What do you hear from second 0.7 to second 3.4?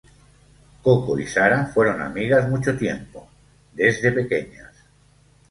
Coco y Sara fueron amigas mucho tiempo,